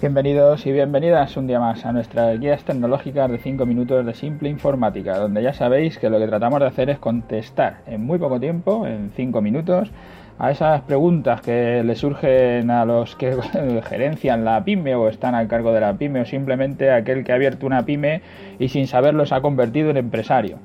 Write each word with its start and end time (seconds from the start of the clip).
Bienvenidos 0.00 0.64
y 0.64 0.70
bienvenidas 0.70 1.36
un 1.36 1.48
día 1.48 1.58
más 1.58 1.84
a 1.84 1.90
nuestras 1.90 2.38
guías 2.38 2.62
tecnológicas 2.62 3.28
de 3.32 3.38
5 3.38 3.66
minutos 3.66 4.06
de 4.06 4.14
simple 4.14 4.48
informática, 4.48 5.18
donde 5.18 5.42
ya 5.42 5.52
sabéis 5.52 5.98
que 5.98 6.08
lo 6.08 6.20
que 6.20 6.28
tratamos 6.28 6.60
de 6.60 6.66
hacer 6.66 6.88
es 6.88 7.00
contestar 7.00 7.78
en 7.84 8.06
muy 8.06 8.16
poco 8.20 8.38
tiempo, 8.38 8.86
en 8.86 9.10
5 9.16 9.42
minutos, 9.42 9.90
a 10.38 10.52
esas 10.52 10.82
preguntas 10.82 11.40
que 11.40 11.82
le 11.82 11.96
surgen 11.96 12.70
a 12.70 12.84
los 12.84 13.16
que 13.16 13.36
gerencian 13.88 14.44
la 14.44 14.62
pyme 14.62 14.94
o 14.94 15.08
están 15.08 15.34
al 15.34 15.48
cargo 15.48 15.72
de 15.72 15.80
la 15.80 15.94
pyme 15.94 16.20
o 16.20 16.24
simplemente 16.24 16.92
aquel 16.92 17.24
que 17.24 17.32
ha 17.32 17.34
abierto 17.34 17.66
una 17.66 17.84
pyme 17.84 18.22
y 18.60 18.68
sin 18.68 18.86
saberlo 18.86 19.26
se 19.26 19.34
ha 19.34 19.40
convertido 19.40 19.90
en 19.90 19.96
empresario. 19.96 20.58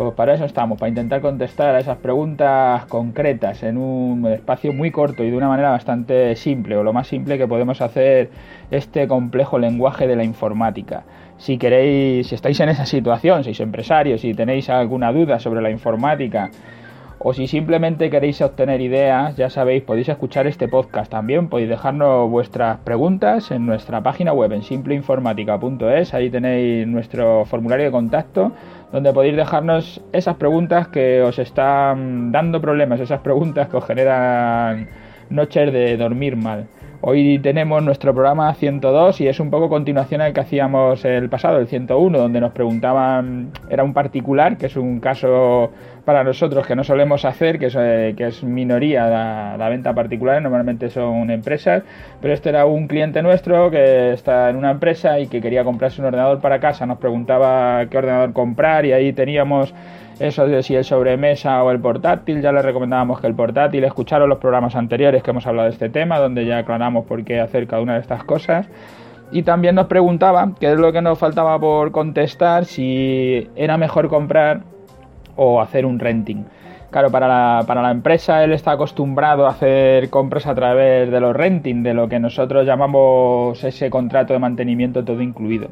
Pues 0.00 0.14
para 0.14 0.32
eso 0.32 0.46
estamos, 0.46 0.78
para 0.78 0.88
intentar 0.88 1.20
contestar 1.20 1.74
a 1.74 1.78
esas 1.78 1.98
preguntas 1.98 2.86
concretas 2.86 3.62
en 3.62 3.76
un 3.76 4.26
espacio 4.28 4.72
muy 4.72 4.90
corto 4.90 5.22
y 5.22 5.30
de 5.30 5.36
una 5.36 5.46
manera 5.46 5.68
bastante 5.72 6.34
simple, 6.36 6.74
o 6.78 6.82
lo 6.82 6.94
más 6.94 7.06
simple 7.06 7.36
que 7.36 7.46
podemos 7.46 7.82
hacer 7.82 8.30
este 8.70 9.06
complejo 9.06 9.58
lenguaje 9.58 10.06
de 10.06 10.16
la 10.16 10.24
informática. 10.24 11.02
Si 11.36 11.58
queréis, 11.58 12.28
si 12.28 12.34
estáis 12.34 12.58
en 12.60 12.70
esa 12.70 12.86
situación, 12.86 13.44
sois 13.44 13.60
empresarios 13.60 14.24
y 14.24 14.32
tenéis 14.32 14.70
alguna 14.70 15.12
duda 15.12 15.38
sobre 15.38 15.60
la 15.60 15.70
informática, 15.70 16.48
o 17.22 17.34
si 17.34 17.46
simplemente 17.46 18.08
queréis 18.08 18.40
obtener 18.40 18.80
ideas, 18.80 19.36
ya 19.36 19.50
sabéis, 19.50 19.82
podéis 19.82 20.08
escuchar 20.08 20.46
este 20.46 20.68
podcast 20.68 21.10
también, 21.10 21.50
podéis 21.50 21.68
dejarnos 21.68 22.30
vuestras 22.30 22.78
preguntas 22.78 23.50
en 23.50 23.66
nuestra 23.66 24.02
página 24.02 24.32
web 24.32 24.52
en 24.52 24.62
simpleinformática.es, 24.62 26.14
ahí 26.14 26.30
tenéis 26.30 26.86
nuestro 26.86 27.44
formulario 27.44 27.84
de 27.84 27.92
contacto 27.92 28.52
donde 28.90 29.12
podéis 29.12 29.36
dejarnos 29.36 30.00
esas 30.12 30.36
preguntas 30.36 30.88
que 30.88 31.20
os 31.20 31.38
están 31.38 32.32
dando 32.32 32.58
problemas, 32.58 33.00
esas 33.00 33.20
preguntas 33.20 33.68
que 33.68 33.76
os 33.76 33.84
generan 33.84 34.88
noches 35.28 35.70
de 35.74 35.98
dormir 35.98 36.36
mal. 36.36 36.68
Hoy 37.02 37.38
tenemos 37.38 37.82
nuestro 37.82 38.12
programa 38.12 38.52
102 38.52 39.22
y 39.22 39.28
es 39.28 39.40
un 39.40 39.50
poco 39.50 39.70
continuación 39.70 40.20
al 40.20 40.34
que 40.34 40.40
hacíamos 40.40 41.02
el 41.06 41.30
pasado, 41.30 41.56
el 41.56 41.66
101, 41.66 42.18
donde 42.18 42.42
nos 42.42 42.52
preguntaban, 42.52 43.52
era 43.70 43.84
un 43.84 43.94
particular, 43.94 44.58
que 44.58 44.66
es 44.66 44.76
un 44.76 45.00
caso 45.00 45.70
para 46.04 46.24
nosotros 46.24 46.66
que 46.66 46.76
no 46.76 46.84
solemos 46.84 47.24
hacer, 47.24 47.58
que 47.58 47.66
es, 47.68 47.74
eh, 47.78 48.14
minoría 48.42 49.06
la, 49.08 49.56
la, 49.56 49.68
venta 49.70 49.94
particular, 49.94 50.42
normalmente 50.42 50.90
son 50.90 51.30
empresas, 51.30 51.84
pero 52.20 52.34
este 52.34 52.50
era 52.50 52.66
un 52.66 52.86
cliente 52.86 53.22
nuestro 53.22 53.70
que 53.70 54.12
está 54.12 54.50
en 54.50 54.56
una 54.56 54.70
empresa 54.70 55.18
y 55.20 55.26
que 55.26 55.40
quería 55.40 55.64
comprarse 55.64 56.02
un 56.02 56.08
ordenador 56.08 56.40
para 56.40 56.60
casa, 56.60 56.84
nos 56.84 56.98
preguntaba 56.98 57.86
qué 57.86 57.96
ordenador 57.96 58.34
comprar 58.34 58.84
y 58.84 58.92
ahí 58.92 59.14
teníamos 59.14 59.72
eso 60.20 60.46
de 60.46 60.62
si 60.62 60.74
el 60.76 60.84
sobremesa 60.84 61.62
o 61.64 61.70
el 61.70 61.80
portátil, 61.80 62.42
ya 62.42 62.52
les 62.52 62.62
recomendábamos 62.62 63.20
que 63.20 63.26
el 63.26 63.34
portátil, 63.34 63.82
escucharon 63.84 64.28
los 64.28 64.38
programas 64.38 64.76
anteriores 64.76 65.22
que 65.22 65.30
hemos 65.30 65.46
hablado 65.46 65.68
de 65.68 65.72
este 65.72 65.88
tema, 65.88 66.18
donde 66.18 66.44
ya 66.44 66.58
aclaramos 66.58 66.89
por 66.92 67.24
qué 67.24 67.40
hacer 67.40 67.66
cada 67.66 67.82
una 67.82 67.94
de 67.94 68.00
estas 68.00 68.24
cosas. 68.24 68.68
Y 69.32 69.42
también 69.42 69.76
nos 69.76 69.86
preguntaba, 69.86 70.52
qué 70.58 70.72
es 70.72 70.78
lo 70.78 70.92
que 70.92 71.02
nos 71.02 71.18
faltaba 71.18 71.58
por 71.58 71.92
contestar, 71.92 72.64
si 72.64 73.48
era 73.54 73.76
mejor 73.76 74.08
comprar 74.08 74.62
o 75.36 75.60
hacer 75.60 75.86
un 75.86 75.98
renting. 75.98 76.44
Claro, 76.90 77.10
para 77.10 77.28
la, 77.28 77.64
para 77.66 77.82
la 77.82 77.92
empresa 77.92 78.42
él 78.42 78.52
está 78.52 78.72
acostumbrado 78.72 79.46
a 79.46 79.50
hacer 79.50 80.10
compras 80.10 80.48
a 80.48 80.54
través 80.56 81.08
de 81.08 81.20
los 81.20 81.36
renting, 81.36 81.84
de 81.84 81.94
lo 81.94 82.08
que 82.08 82.18
nosotros 82.18 82.66
llamamos 82.66 83.62
ese 83.62 83.88
contrato 83.90 84.32
de 84.32 84.40
mantenimiento 84.40 85.04
todo 85.04 85.22
incluido. 85.22 85.68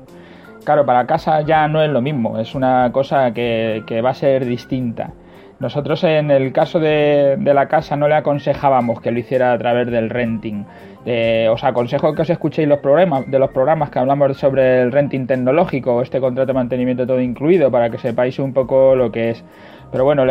Claro, 0.65 0.85
para 0.85 1.07
casa 1.07 1.41
ya 1.41 1.67
no 1.67 1.83
es 1.83 1.91
lo 1.91 2.03
mismo, 2.03 2.39
es 2.39 2.55
una 2.55 2.93
cosa 2.93 3.33
que, 3.33 4.03
va 4.05 4.11
a 4.11 4.15
ser 4.15 4.45
distinta. 4.45 5.13
Nosotros 5.61 6.05
en 6.05 6.31
el 6.31 6.53
caso 6.53 6.79
de, 6.79 7.37
la 7.43 7.67
casa 7.67 7.97
no 7.97 8.07
le 8.07 8.15
aconsejábamos 8.15 9.01
que 9.01 9.11
lo 9.11 9.19
hiciera 9.19 9.53
a 9.53 9.59
través 9.59 9.91
del 9.91 10.09
renting. 10.09 10.65
Eh, 11.05 11.49
os 11.51 11.65
aconsejo 11.65 12.15
que 12.15 12.23
os 12.23 12.31
escuchéis 12.31 12.69
los 12.69 12.79
programas, 12.79 13.29
de 13.29 13.39
los 13.41 13.51
programas 13.51 13.91
que 13.91 13.99
hablamos 13.99 14.37
sobre 14.37 14.83
el 14.83 14.93
renting 14.93 15.27
tecnológico, 15.27 16.01
este 16.03 16.21
contrato 16.21 16.49
de 16.49 16.53
mantenimiento 16.53 17.07
todo 17.07 17.21
incluido, 17.21 17.73
para 17.73 17.91
que 17.91 17.99
sepáis 17.99 18.39
un 18.39 18.53
poco 18.53 18.95
lo 18.95 19.11
que 19.11 19.31
es. 19.31 19.45
Pero 19.91 20.05
bueno, 20.05 20.25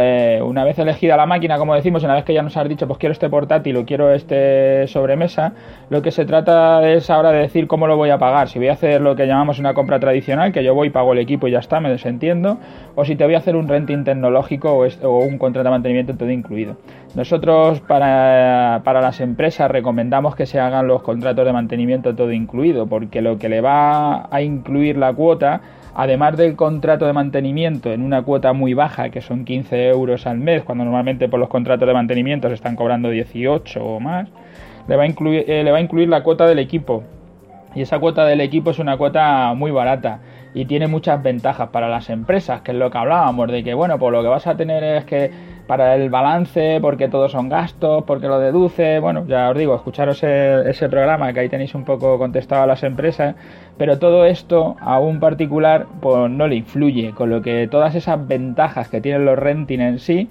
una 0.46 0.64
vez 0.64 0.78
elegida 0.78 1.18
la 1.18 1.26
máquina, 1.26 1.58
como 1.58 1.74
decimos, 1.74 2.04
una 2.04 2.14
vez 2.14 2.26
que 2.26 2.34
ya 2.34 2.44
nos 2.44 2.56
has 2.58 2.70
dicho, 2.70 2.88
pues 2.88 3.00
quiero 3.00 3.14
este 3.14 3.28
portátil 3.28 3.76
o 3.78 3.86
quiero 3.86 4.12
este 4.14 4.86
sobremesa, 4.88 5.54
lo 5.90 6.04
que 6.04 6.12
se 6.12 6.26
trata 6.26 6.88
es 6.88 7.10
ahora 7.10 7.32
de 7.32 7.40
decir 7.40 7.66
cómo 7.68 7.88
lo 7.88 7.98
voy 7.98 8.12
a 8.12 8.20
pagar. 8.20 8.50
Si 8.50 8.60
voy 8.60 8.68
a 8.68 8.74
hacer 8.74 9.02
lo 9.02 9.16
que 9.16 9.26
llamamos 9.26 9.58
una 9.58 9.74
compra 9.74 10.00
tradicional, 10.00 10.52
que 10.52 10.64
yo 10.64 10.76
voy, 10.76 10.92
pago 10.92 11.14
el 11.14 11.20
equipo 11.20 11.48
y 11.48 11.52
ya 11.52 11.60
está, 11.60 11.80
me 11.80 11.90
desentiendo, 11.90 12.60
o 12.96 13.04
si 13.04 13.16
te 13.16 13.26
voy 13.26 13.34
a 13.34 13.40
hacer 13.40 13.56
un 13.56 13.68
renting 13.68 14.04
tecnológico 14.04 14.74
o, 15.04 15.20
un 15.20 15.40
contrato 15.40 15.70
de 15.70 15.72
mantenimiento 15.72 16.16
todo 16.16 16.30
incluido. 16.30 16.78
Nosotros 17.16 17.80
para, 17.82 18.82
para 18.84 19.02
las 19.02 19.20
empresas 19.22 19.72
recomendamos 19.72 20.36
que 20.36 20.46
se 20.46 20.60
hagan 20.60 20.88
los 20.88 21.02
contratos 21.02 21.46
de 21.46 21.54
mantenimiento 21.54 22.16
todo 22.16 22.32
incluido, 22.32 22.86
porque 22.86 23.22
lo 23.22 23.40
que 23.40 23.50
le 23.50 23.62
va 23.62 24.28
a 24.30 24.42
incluir 24.42 24.98
la 24.98 25.14
cuota 25.14 25.62
además 25.98 26.38
del 26.38 26.56
contrato 26.56 27.08
de 27.08 27.14
mantenimiento 27.14 27.92
en 27.92 28.04
una 28.04 28.22
cuota 28.22 28.54
muy 28.54 28.76
baja, 28.76 29.10
que 29.10 29.20
son 29.20 29.46
15 29.46 29.90
euros 29.90 30.28
al 30.28 30.38
mes, 30.38 30.62
cuando 30.64 30.84
normalmente 30.84 31.28
por 31.28 31.40
los 31.40 31.50
contratos 31.50 31.88
de 31.88 31.94
mantenimiento 31.94 32.48
se 32.50 32.54
están 32.54 32.76
cobrando 32.76 33.10
18 33.10 33.84
o 33.84 34.00
más, 34.00 34.30
le 34.88 34.96
va 34.96 35.04
a 35.04 35.08
incluir, 35.08 35.44
eh, 35.48 35.64
le 35.64 35.72
va 35.72 35.80
a 35.80 35.82
incluir 35.82 36.08
la 36.08 36.22
cuota 36.22 36.46
del 36.46 36.60
equipo. 36.60 37.04
Y 37.74 37.82
esa 37.82 37.98
cuota 37.98 38.26
del 38.26 38.42
equipo 38.42 38.70
es 38.70 38.78
una 38.78 38.96
cuota 38.96 39.52
muy 39.56 39.72
barata 39.72 40.20
y 40.54 40.66
tiene 40.66 40.86
muchas 40.86 41.22
ventajas 41.24 41.70
para 41.70 41.90
las 41.90 42.12
empresas, 42.12 42.62
que 42.62 42.72
es 42.72 42.78
lo 42.78 42.92
que 42.92 42.98
hablábamos, 43.00 43.52
de 43.52 43.64
que 43.64 43.74
bueno, 43.74 43.98
pues 43.98 44.12
lo 44.12 44.22
que 44.22 44.30
vas 44.30 44.46
a 44.46 44.56
tener 44.56 44.84
es 44.84 45.06
que 45.06 45.32
para 45.68 45.96
el 45.96 46.10
balance, 46.10 46.80
porque 46.82 47.10
todos 47.10 47.32
son 47.32 47.50
gastos, 47.50 48.04
porque 48.06 48.28
lo 48.28 48.40
deduce. 48.40 49.00
Bueno, 49.00 49.26
ya 49.28 49.50
os 49.50 49.58
digo, 49.58 49.76
escucharos 49.76 50.24
ese 50.24 50.90
programa 50.90 51.34
que 51.34 51.42
ahí 51.42 51.50
tenéis 51.50 51.76
un 51.76 51.84
poco 51.84 52.18
contestado 52.18 52.64
a 52.64 52.68
las 52.68 52.84
empresas, 52.84 53.36
pero 53.78 54.00
todo 54.00 54.26
esto 54.26 54.76
a 54.80 55.00
un 55.00 55.20
particular 55.20 55.86
pues 56.02 56.32
no 56.32 56.48
le 56.48 56.56
influye, 56.56 57.12
con 57.12 57.30
lo 57.30 57.42
que 57.42 57.68
todas 57.68 57.96
esas 57.96 58.28
ventajas 58.28 58.88
que 58.90 59.02
tienen 59.02 59.26
los 59.26 59.38
renting 59.38 59.82
en 59.82 60.00
sí, 60.00 60.30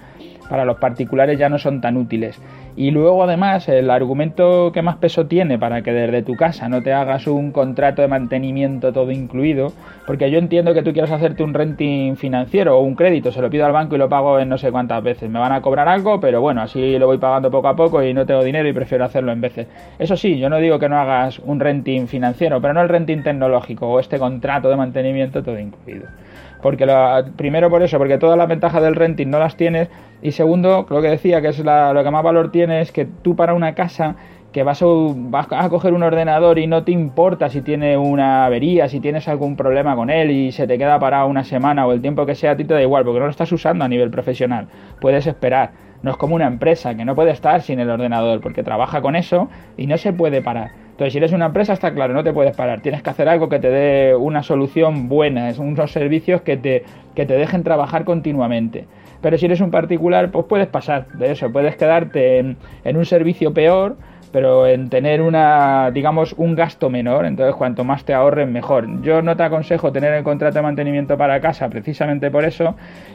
para 0.49 0.65
los 0.65 0.79
particulares 0.79 1.39
ya 1.39 1.49
no 1.49 1.59
son 1.59 1.81
tan 1.81 1.97
útiles. 1.97 2.41
Y 2.77 2.91
luego 2.91 3.25
además 3.25 3.69
el 3.71 3.91
argumento 3.91 4.71
que 4.71 4.83
más 4.83 4.97
peso 4.97 5.27
tiene 5.27 5.59
para 5.59 5.81
que 5.81 5.93
desde 5.93 6.23
tu 6.23 6.35
casa 6.35 6.69
no 6.69 6.83
te 6.83 6.93
hagas 6.93 7.27
un 7.27 7.51
contrato 7.51 8.03
de 8.03 8.09
mantenimiento 8.09 8.93
todo 8.93 9.11
incluido, 9.11 9.73
porque 10.07 10.31
yo 10.31 10.39
entiendo 10.39 10.75
que 10.75 10.83
tú 10.83 10.93
quieras 10.93 11.11
hacerte 11.11 11.43
un 11.43 11.55
renting 11.55 12.17
financiero 12.17 12.79
o 12.79 12.83
un 12.83 12.95
crédito, 12.95 13.33
se 13.33 13.41
lo 13.41 13.49
pido 13.49 13.65
al 13.65 13.73
banco 13.73 13.95
y 13.95 13.99
lo 13.99 14.11
pago 14.11 14.39
en 14.39 14.51
no 14.51 14.59
sé 14.59 14.71
cuántas 14.71 15.03
veces. 15.03 15.26
Me 15.29 15.39
van 15.39 15.53
a 15.53 15.61
cobrar 15.61 15.89
algo, 15.89 16.21
pero 16.21 16.41
bueno, 16.41 16.63
así 16.63 16.99
lo 16.99 17.07
voy 17.07 17.19
pagando 17.19 17.51
poco 17.51 17.69
a 17.69 17.77
poco 17.77 18.03
y 18.03 18.15
no 18.15 18.27
tengo 18.27 18.43
dinero 18.43 18.69
y 18.69 18.73
prefiero 18.73 19.05
hacerlo 19.05 19.33
en 19.33 19.41
veces. 19.41 19.67
Eso 19.99 20.17
sí, 20.17 20.39
yo 20.39 20.49
no 20.49 20.59
digo 20.59 20.79
que 20.79 20.89
no 20.89 20.99
hagas 20.99 21.39
un 21.41 21.61
renting 21.61 22.07
financiero, 22.07 22.61
pero 22.61 22.75
no 22.75 22.83
el 22.83 22.89
renting 22.89 23.23
tecnológico 23.23 23.89
o 23.89 24.01
este 24.01 24.19
contrato 24.19 24.69
de 24.69 24.77
mantenimiento 24.77 25.43
todo 25.43 25.59
incluido. 25.59 26.07
Porque 26.63 26.87
primero 27.37 27.71
por 27.71 27.83
eso, 27.83 27.99
porque 27.99 28.19
todas 28.19 28.37
las 28.37 28.49
ventajas 28.49 28.83
del 28.83 28.95
renting 28.95 29.29
no 29.29 29.39
las 29.39 29.57
tienes 29.57 29.89
y 30.23 30.33
segundo, 30.33 30.87
lo 30.89 31.03
que 31.03 31.11
decía, 31.11 31.41
que 31.41 31.49
es 31.49 31.59
lo 31.59 32.03
que 32.05 32.11
más 32.11 32.23
valor 32.25 32.51
tiene, 32.51 32.81
es 32.81 32.91
que 32.91 33.05
tú 33.05 33.37
para 33.37 33.55
una 33.55 33.75
casa 33.75 34.17
que 34.57 34.63
vas 34.63 34.81
a, 34.81 34.87
vas 34.87 35.49
a, 35.51 35.69
coger 35.69 35.93
un 35.93 36.03
ordenador 36.03 36.59
y 36.59 36.67
no 36.67 36.83
te 36.83 36.91
importa 36.91 37.51
si 37.51 37.61
tiene 37.61 37.99
una 37.99 38.47
avería, 38.47 38.89
si 38.89 39.01
tienes 39.01 39.29
algún 39.29 39.55
problema 39.55 39.95
con 39.95 40.09
él 40.09 40.31
y 40.31 40.51
se 40.51 40.67
te 40.67 40.79
queda 40.79 40.99
parado 40.99 41.29
una 41.29 41.45
semana 41.45 41.87
o 41.87 41.93
el 41.93 42.01
tiempo 42.01 42.25
que 42.25 42.35
sea, 42.35 42.53
a 42.53 42.57
ti 42.57 42.65
te 42.65 42.73
da 42.73 42.81
igual, 42.81 43.05
porque 43.05 43.19
no 43.19 43.27
lo 43.27 43.31
estás 43.31 43.53
usando 43.53 43.85
a 43.85 43.89
nivel 43.89 44.11
profesional. 44.11 44.69
Puedes 44.99 45.27
esperar. 45.27 45.73
No 46.01 46.11
es 46.11 46.17
como 46.17 46.35
una 46.35 46.47
empresa 46.47 46.95
que 46.95 47.05
no 47.05 47.15
puede 47.15 47.33
estar 47.33 47.61
sin 47.61 47.81
el 47.81 47.91
ordenador, 47.91 48.41
porque 48.41 48.63
trabaja 48.63 49.03
con 49.03 49.15
eso 49.15 49.51
y 49.77 49.89
no 49.89 49.99
se 49.99 50.15
puede 50.15 50.41
parar. 50.41 50.71
Entonces, 50.93 51.13
si 51.13 51.19
eres 51.19 51.33
una 51.33 51.45
empresa, 51.45 51.75
está 51.75 51.93
claro, 51.93 52.15
no 52.15 52.25
te 52.25 52.33
puedes 52.33 52.57
parar. 52.57 52.81
Tienes 52.81 53.03
que 53.03 53.11
hacer 53.11 53.29
algo 53.29 53.51
que 53.51 53.59
te 53.59 53.69
dé 53.69 54.17
una 54.17 54.43
solución 54.43 55.11
buena, 55.11 55.53
unos 55.59 55.93
servicios 55.93 56.41
que 56.41 56.57
te, 56.57 56.83
que 57.15 57.27
te 57.27 57.35
dejen 57.35 57.63
trabajar 57.63 58.07
continuamente. 58.07 58.87
Pero 59.21 59.39
si 59.39 59.47
eres 59.47 59.61
un 59.61 59.71
particular, 59.71 60.31
pues 60.31 60.47
puedes 60.47 60.69
pasar 60.69 61.09
de 61.15 61.33
eso, 61.33 61.51
puedes 61.51 61.77
quedarte 61.77 62.39
en, 62.39 62.57
un 62.97 63.05
servicio 63.05 63.53
peor, 63.53 63.97
pero 64.33 64.67
en 64.67 64.89
tener 64.89 65.23
una, 65.23 65.91
digamos, 65.93 66.35
un 66.37 66.55
gasto 66.55 66.91
menor, 66.91 67.27
entonces 67.27 67.55
cuanto 67.55 67.85
más 67.85 68.05
te 68.05 68.15
ahorren 68.15 68.53
mejor. 68.53 69.03
Yo 69.03 69.23
no 69.23 69.37
te 69.37 69.43
aconsejo 69.43 69.93
tener 69.93 70.13
el 70.13 70.25
contrato 70.25 70.55
de 70.59 70.63
mantenimiento 70.63 71.17
para 71.17 71.41
casa 71.41 71.69
precisamente 71.69 72.31
por 72.31 72.45
eso 72.45 72.75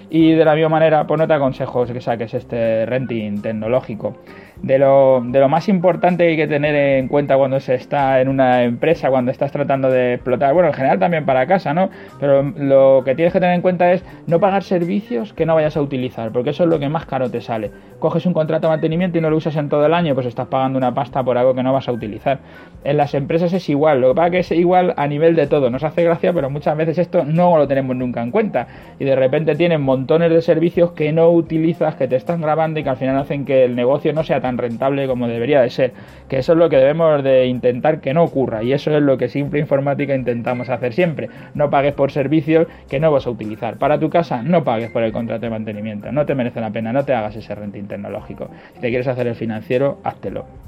y 0.10 0.34
de 0.34 0.46
la 0.46 0.56
misma 0.56 0.70
manera 0.70 1.08
pues 1.08 1.20
no 1.20 1.28
te 1.28 1.34
aconsejo 1.34 1.86
que 1.86 2.02
saques 2.02 2.34
este 2.34 2.86
renting 2.86 3.42
tecnológico 3.42 4.16
de 4.62 4.78
lo, 4.78 5.22
de 5.26 5.40
lo 5.40 5.50
más 5.50 5.68
importante 5.70 6.24
que 6.24 6.32
hay 6.32 6.38
que 6.38 6.48
tener 6.48 6.76
en 6.76 7.08
cuenta 7.08 7.38
cuando 7.38 7.60
se 7.60 7.76
está 7.76 8.22
en 8.22 8.28
una 8.28 8.64
empresa, 8.64 9.10
cuando 9.10 9.32
estás 9.32 9.52
tratando 9.52 9.90
de 9.90 10.16
explotar, 10.16 10.54
bueno, 10.54 10.70
en 10.70 10.74
general 10.74 11.00
también 11.00 11.26
para 11.26 11.46
casa, 11.48 11.74
¿no? 11.74 11.90
Pero 12.20 12.44
lo 12.44 13.02
que 13.04 13.16
tienes 13.16 13.34
que 13.34 13.40
tener 13.40 13.56
en 13.56 13.62
cuenta 13.62 13.92
es 13.92 14.04
no 14.28 14.40
pagar 14.40 14.64
servicios 14.64 15.34
que 15.34 15.46
no 15.46 15.56
vayas 15.56 15.78
a 15.78 15.82
utilizar, 15.82 16.32
porque 16.32 16.52
eso 16.52 16.64
es 16.64 16.70
lo 16.70 16.80
que 16.80 16.90
más 16.90 17.06
caro 17.06 17.30
te 17.30 17.42
sale. 17.42 17.72
Coges 18.00 18.26
un 18.26 18.34
contrato 18.34 18.68
de 18.68 18.74
mantenimiento 18.74 19.18
y 19.18 19.22
no 19.22 19.30
lo 19.30 19.38
usas 19.38 19.56
en 19.56 19.70
todo 19.70 19.86
el 19.86 19.94
año, 19.94 20.14
pues 20.14 20.28
estás 20.28 20.48
pagando 20.48 20.78
una 20.78 20.94
pasta 20.94 21.11
por 21.12 21.38
algo 21.38 21.54
que 21.54 21.64
no 21.64 21.74
vas 21.74 21.88
a 21.88 21.92
utilizar. 21.92 22.40
En 22.84 22.98
las 22.98 23.14
empresas 23.14 23.54
es 23.54 23.70
igual, 23.70 24.02
lo 24.02 24.10
que 24.10 24.16
pasa 24.16 24.28
es 24.28 24.32
que 24.32 24.40
es 24.40 24.52
igual 24.60 24.94
a 24.98 25.08
nivel 25.08 25.36
de 25.36 25.46
todo, 25.46 25.70
nos 25.70 25.84
hace 25.84 26.04
gracia, 26.04 26.34
pero 26.34 26.50
muchas 26.50 26.76
veces 26.76 26.98
esto 26.98 27.24
no 27.24 27.58
lo 27.58 27.68
tenemos 27.68 27.96
nunca 27.96 28.24
en 28.24 28.32
cuenta 28.32 28.68
y 28.98 29.06
de 29.06 29.16
repente 29.16 29.56
tienen 29.56 29.82
montones 29.82 30.32
de 30.32 30.42
servicios 30.42 30.92
que 30.94 31.12
no 31.12 31.30
utilizas, 31.30 31.96
que 31.96 32.08
te 32.08 32.16
están 32.16 32.42
grabando 32.42 32.80
y 32.80 32.84
que 32.84 32.90
al 32.90 32.98
final 32.98 33.18
hacen 33.18 33.46
que 33.46 33.66
el 33.66 33.76
negocio 33.76 34.14
no 34.14 34.24
sea 34.24 34.42
tan 34.42 34.58
rentable 34.58 35.08
como 35.08 35.28
debería 35.28 35.62
de 35.62 35.70
ser. 35.70 35.94
Que 36.28 36.40
eso 36.40 36.54
es 36.54 36.58
lo 36.58 36.70
que 36.70 36.78
debemos 36.78 37.24
de 37.24 37.46
intentar 37.46 38.02
que 38.02 38.14
no 38.14 38.24
ocurra 38.24 38.64
y 38.64 38.74
eso 38.74 38.96
es 38.96 39.04
lo 39.04 39.18
que 39.18 39.30
Simple 39.30 39.60
Informática 39.60 40.16
intentamos 40.16 40.70
hacer 40.70 40.94
siempre. 40.94 41.30
No 41.54 41.70
pagues 41.70 41.94
por 41.94 42.12
servicios 42.12 42.68
que 42.90 43.00
no 43.00 43.12
vas 43.12 43.28
a 43.28 43.30
utilizar. 43.30 43.78
Para 43.78 44.00
tu 44.00 44.10
casa, 44.10 44.42
no 44.44 44.64
pagues 44.64 44.92
por 44.92 45.04
el 45.04 45.12
contrato 45.12 45.42
de 45.42 45.50
mantenimiento. 45.50 46.12
No 46.12 46.26
te 46.26 46.36
merece 46.36 46.62
la 46.62 46.72
pena, 46.72 46.94
no 46.94 47.06
te 47.06 47.14
hagas 47.14 47.36
ese 47.36 47.54
renting 47.56 47.88
tecnológico. 47.88 48.50
Si 48.74 48.80
te 48.80 48.90
quieres 48.90 49.08
hacer 49.08 49.28
el 49.28 49.36
financiero, 49.36 50.00
háztelo. 50.04 50.61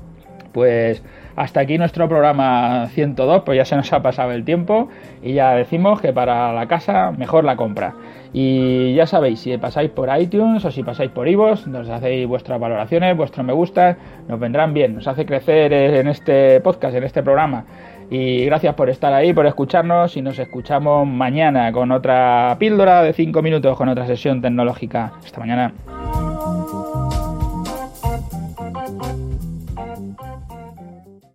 Pues 0.53 1.03
hasta 1.35 1.61
aquí 1.61 1.77
nuestro 1.77 2.07
programa 2.07 2.87
102, 2.89 3.41
pues 3.43 3.57
ya 3.57 3.65
se 3.65 3.75
nos 3.75 3.91
ha 3.91 4.01
pasado 4.01 4.31
el 4.31 4.45
tiempo 4.45 4.89
y 5.21 5.33
ya 5.33 5.55
decimos 5.55 5.99
que 5.99 6.13
para 6.13 6.53
la 6.53 6.67
casa 6.67 7.11
mejor 7.11 7.43
la 7.43 7.55
compra. 7.55 7.95
Y 8.33 8.95
ya 8.95 9.05
sabéis, 9.05 9.41
si 9.41 9.57
pasáis 9.57 9.91
por 9.91 10.09
iTunes 10.19 10.65
o 10.65 10.71
si 10.71 10.83
pasáis 10.83 11.11
por 11.11 11.27
iVoox, 11.27 11.67
nos 11.67 11.87
hacéis 11.89 12.27
vuestras 12.27 12.59
valoraciones, 12.59 13.15
vuestro 13.15 13.43
me 13.43 13.53
gusta, 13.53 13.97
nos 14.27 14.39
vendrán 14.39 14.73
bien, 14.73 14.95
nos 14.95 15.07
hace 15.07 15.25
crecer 15.25 15.71
en 15.71 16.07
este 16.07 16.59
podcast, 16.61 16.95
en 16.95 17.03
este 17.03 17.21
programa. 17.21 17.65
Y 18.09 18.45
gracias 18.45 18.75
por 18.75 18.89
estar 18.89 19.13
ahí, 19.13 19.33
por 19.33 19.45
escucharnos 19.45 20.17
y 20.17 20.21
nos 20.21 20.37
escuchamos 20.37 21.07
mañana 21.07 21.71
con 21.71 21.91
otra 21.91 22.55
píldora 22.59 23.01
de 23.01 23.13
5 23.13 23.41
minutos, 23.41 23.77
con 23.77 23.89
otra 23.89 24.05
sesión 24.07 24.41
tecnológica. 24.41 25.13
Hasta 25.23 25.39
mañana. 25.39 26.02